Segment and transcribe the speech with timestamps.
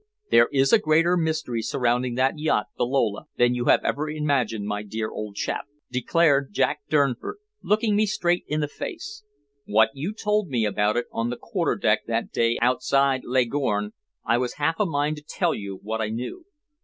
[0.31, 4.65] "There is a greater mystery surrounding that yacht, the Lola, than you have ever imagined,
[4.65, 9.23] my dear old chap," declared Jack Durnford, looking me straight in the face.
[9.67, 13.93] "When you told me about it on the quarter deck that day outside Leghorn,
[14.25, 16.45] I was half a mind to tell you what I knew.